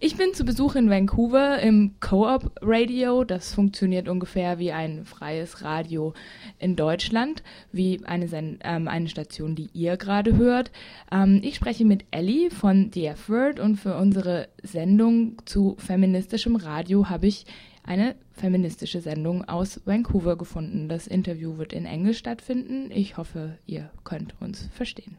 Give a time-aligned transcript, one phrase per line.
[0.00, 3.22] Ich bin zu Besuch in Vancouver im Co-op Radio.
[3.22, 6.14] Das funktioniert ungefähr wie ein freies Radio
[6.58, 8.26] in Deutschland, wie eine,
[8.64, 10.72] ähm, eine Station, die ihr gerade hört.
[11.12, 17.10] Ähm, ich spreche mit Ellie von The F-Word und für unsere Sendung zu feministischem Radio
[17.10, 17.44] habe ich
[17.82, 20.88] eine feministische Sendung aus Vancouver gefunden.
[20.88, 22.90] Das Interview wird in Englisch stattfinden.
[22.90, 25.18] Ich hoffe, ihr könnt uns verstehen.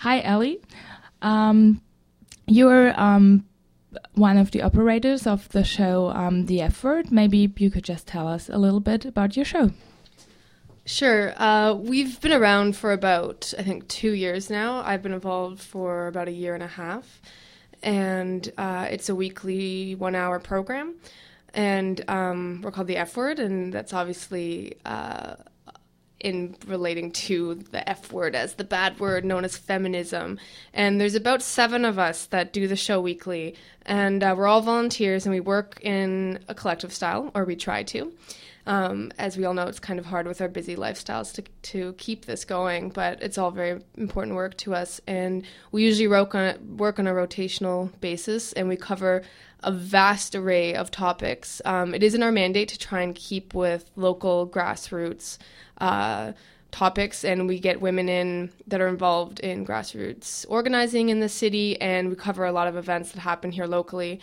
[0.00, 0.58] Hi, Ellie.
[1.22, 1.80] Um,
[2.46, 3.44] you're um,
[4.14, 7.10] one of the operators of the show um, The F Word.
[7.10, 9.70] Maybe you could just tell us a little bit about your show.
[10.86, 11.34] Sure.
[11.36, 14.82] Uh, we've been around for about, I think, two years now.
[14.84, 17.20] I've been involved for about a year and a half.
[17.82, 20.96] And uh, it's a weekly one hour program.
[21.54, 25.36] And um, we're called The F Word, and that's obviously uh,
[26.20, 30.38] in relating to the F word as the bad word known as feminism.
[30.72, 33.56] And there's about seven of us that do the show weekly.
[33.86, 37.82] And uh, we're all volunteers and we work in a collective style, or we try
[37.84, 38.12] to.
[38.66, 41.94] Um, as we all know, it's kind of hard with our busy lifestyles to, to
[41.94, 45.00] keep this going, but it's all very important work to us.
[45.06, 49.22] And we usually work on, a, work on a rotational basis and we cover
[49.62, 51.60] a vast array of topics.
[51.64, 55.38] Um, it is in our mandate to try and keep with local grassroots
[55.78, 56.32] uh,
[56.70, 61.80] topics, and we get women in that are involved in grassroots organizing in the city,
[61.80, 64.20] and we cover a lot of events that happen here locally.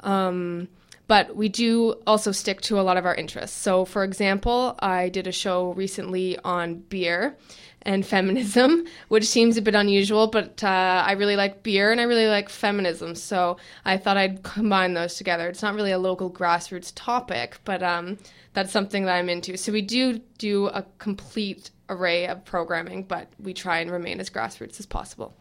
[0.00, 0.68] Um,
[1.08, 3.56] but we do also stick to a lot of our interests.
[3.56, 7.36] So, for example, I did a show recently on beer
[7.82, 12.04] and feminism, which seems a bit unusual, but uh, I really like beer and I
[12.04, 13.14] really like feminism.
[13.14, 15.48] So I thought I'd combine those together.
[15.48, 18.18] It's not really a local grassroots topic, but um,
[18.52, 19.56] that's something that I'm into.
[19.56, 24.28] So we do do a complete array of programming, but we try and remain as
[24.28, 25.34] grassroots as possible.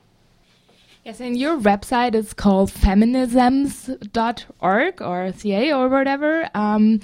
[1.04, 6.50] Yes, and your website is called feminisms.org or CA or whatever.
[6.54, 7.00] Um,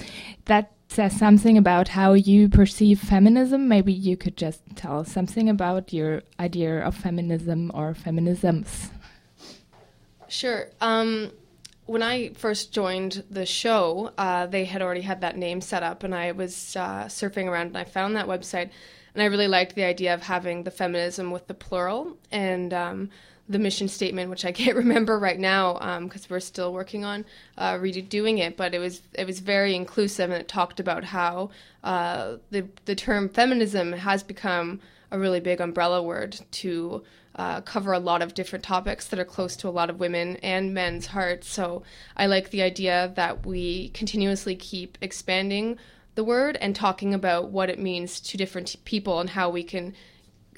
[0.45, 3.67] that says something about how you perceive feminism.
[3.67, 8.89] Maybe you could just tell us something about your idea of feminism or feminisms.
[10.27, 10.69] Sure.
[10.81, 11.31] Um,
[11.85, 16.03] when I first joined the show, uh, they had already had that name set up,
[16.03, 18.69] and I was uh, surfing around and I found that website,
[19.13, 23.09] and I really liked the idea of having the feminism with the plural and um,
[23.49, 27.25] the mission statement, which I can't remember right now because um, we're still working on
[27.57, 28.57] uh, redoing it.
[28.57, 31.49] But it was it was very inclusive, and it talked about how
[31.83, 34.79] uh, the the term feminism has become
[35.11, 37.03] a really big umbrella word to
[37.35, 40.37] uh, cover a lot of different topics that are close to a lot of women
[40.37, 41.47] and men's hearts.
[41.47, 41.83] So
[42.15, 45.77] I like the idea that we continuously keep expanding
[46.15, 49.93] the word and talking about what it means to different people and how we can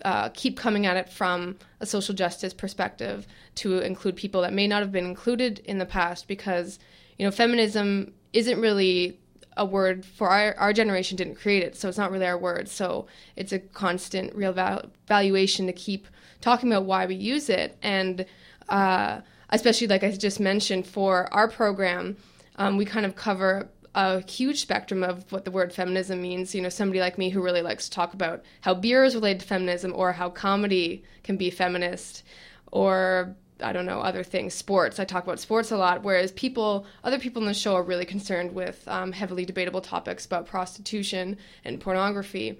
[0.04, 4.68] uh, keep coming at it from a social justice perspective to include people that may
[4.68, 6.80] not have been included in the past because
[7.18, 9.20] you know feminism isn't really
[9.58, 12.68] a word for our, our generation didn't create it so it's not really our word
[12.68, 13.08] so
[13.38, 16.08] it's a constant real val- valuation to keep
[16.42, 17.78] talking about why we use it.
[17.82, 18.26] And
[18.70, 22.18] uh, especially like i just mentioned for our program
[22.58, 26.54] um, we kind of cover a huge spectrum of what the word feminism means.
[26.54, 29.40] You know, somebody like me who really likes to talk about how beer is related
[29.40, 32.24] to feminism or how comedy can be feminist
[32.72, 35.00] or I don't know, other things, sports.
[35.00, 38.04] I talk about sports a lot, whereas people, other people in the show are really
[38.04, 42.60] concerned with um, heavily debatable topics about prostitution and pornography.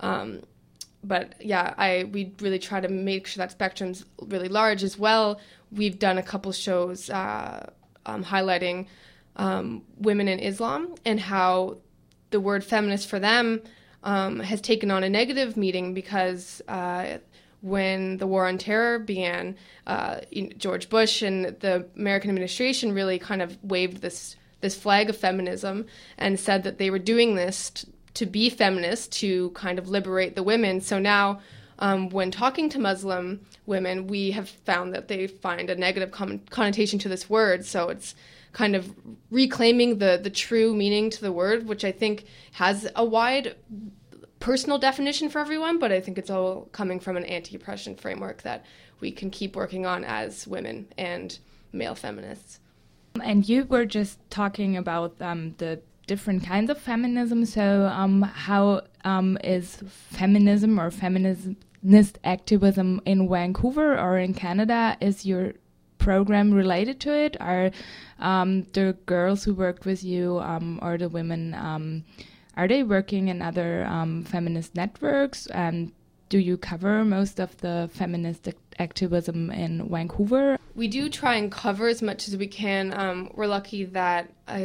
[0.00, 0.40] Um,
[1.04, 5.40] but yeah, I we really try to make sure that spectrum's really large as well.
[5.70, 7.70] We've done a couple shows uh,
[8.06, 8.86] um, highlighting
[9.36, 11.78] um, women in Islam and how
[12.30, 13.60] the word feminist for them
[14.02, 17.18] um, has taken on a negative meaning because uh,
[17.60, 20.20] when the war on terror began, uh,
[20.56, 25.86] George Bush and the American administration really kind of waved this this flag of feminism
[26.18, 30.34] and said that they were doing this t- to be feminist to kind of liberate
[30.34, 30.80] the women.
[30.80, 31.40] So now.
[31.82, 36.42] Um, when talking to Muslim women, we have found that they find a negative con-
[36.50, 37.64] connotation to this word.
[37.64, 38.14] So it's
[38.52, 38.94] kind of
[39.30, 43.56] reclaiming the the true meaning to the word, which I think has a wide
[44.40, 48.64] personal definition for everyone, but I think it's all coming from an anti-oppression framework that
[48.98, 51.38] we can keep working on as women and
[51.72, 52.58] male feminists.
[53.22, 57.44] And you were just talking about um, the different kinds of feminism.
[57.44, 64.96] So, um, how um, is feminism or feminist activism in Vancouver or in Canada?
[65.00, 65.52] Is your
[66.00, 67.36] program related to it?
[67.40, 67.70] Are
[68.18, 71.54] um, the girls who worked with you um, or the women?
[71.54, 72.04] Um,
[72.56, 75.46] are they working in other um, feminist networks?
[75.46, 75.92] And
[76.28, 78.48] do you cover most of the feminist
[78.78, 80.58] activism in Vancouver?
[80.74, 82.92] We do try and cover as much as we can.
[82.92, 84.58] Um, we're lucky that uh,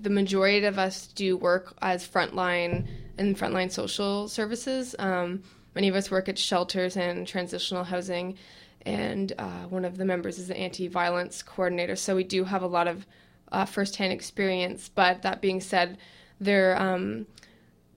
[0.00, 2.86] the majority of us do work as frontline
[3.18, 4.94] and frontline social services.
[4.98, 5.42] Um,
[5.74, 8.36] many of us work at shelters and transitional housing,
[8.84, 11.96] and uh, one of the members is an anti-violence coordinator.
[11.96, 13.06] So we do have a lot of
[13.50, 14.88] uh, firsthand experience.
[14.88, 15.98] But that being said,
[16.40, 17.26] there um,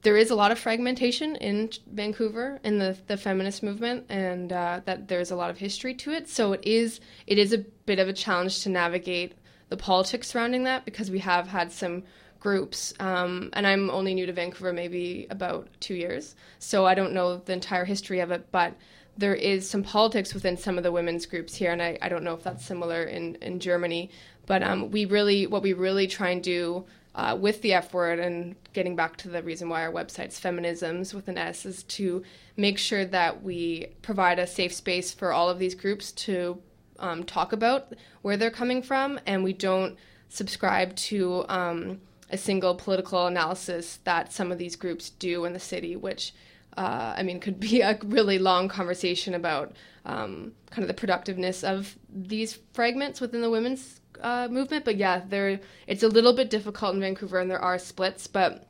[0.03, 4.81] there is a lot of fragmentation in Vancouver in the, the feminist movement, and uh,
[4.85, 6.29] that there's a lot of history to it.
[6.29, 9.33] So it is it is a bit of a challenge to navigate
[9.69, 12.03] the politics surrounding that because we have had some
[12.39, 17.13] groups, um, and I'm only new to Vancouver, maybe about two years, so I don't
[17.13, 18.75] know the entire history of it, but
[19.17, 22.23] there is some politics within some of the women's groups here, and I, I don't
[22.23, 24.09] know if that's similar in, in Germany,
[24.45, 26.85] but um, we really what we really try and do
[27.15, 31.13] uh, with the F word and getting back to the reason why our website's feminisms
[31.13, 32.23] with an S is to
[32.57, 36.61] make sure that we provide a safe space for all of these groups to
[36.99, 39.97] um, talk about where they're coming from, and we don't
[40.27, 45.59] subscribe to um, a single political analysis that some of these groups do in the
[45.59, 46.33] city, which
[46.77, 49.73] uh, I mean could be a really long conversation about
[50.05, 54.85] um, kind of the productiveness of these fragments within the women's uh, movement.
[54.85, 58.27] But yeah, there it's a little bit difficult in Vancouver, and there are splits.
[58.27, 58.67] But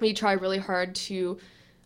[0.00, 1.38] we try really hard to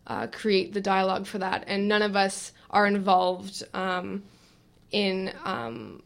[0.07, 4.23] uh, create the dialogue for that, and none of us are involved um,
[4.91, 6.01] in um,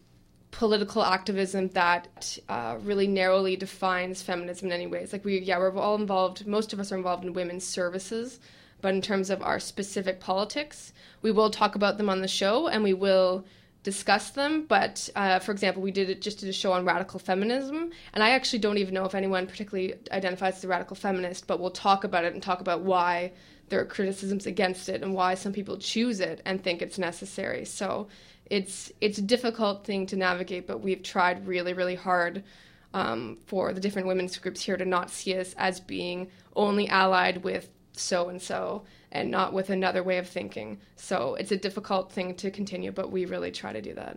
[0.51, 5.11] political activism that uh, really narrowly defines feminism in any ways.
[5.11, 6.47] Like we, yeah, we're all involved.
[6.47, 8.39] Most of us are involved in women's services,
[8.85, 10.93] but in terms of our specific politics,
[11.23, 13.43] we will talk about them on the show, and we will
[13.81, 14.67] discuss them.
[14.67, 18.23] But uh, for example, we did it just did a show on radical feminism, and
[18.23, 21.71] I actually don't even know if anyone particularly identifies as a radical feminist, but we'll
[21.71, 23.31] talk about it and talk about why
[23.69, 27.65] there are criticisms against it and why some people choose it and think it's necessary.
[27.65, 28.07] So
[28.51, 32.43] it's it's a difficult thing to navigate, but we've tried really really hard.
[32.93, 37.43] Um, for the different women's groups here to not see us as being only allied
[37.43, 37.67] with
[37.99, 40.77] so and so and not with another way of thinking.
[40.95, 44.13] So it's a difficult thing to continue, but we really try to do that.